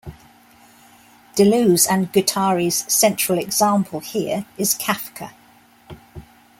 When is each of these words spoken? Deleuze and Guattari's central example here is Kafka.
Deleuze 1.37 1.85
and 1.87 2.11
Guattari's 2.11 2.91
central 2.91 3.37
example 3.37 3.99
here 3.99 4.45
is 4.57 4.73
Kafka. 4.73 5.29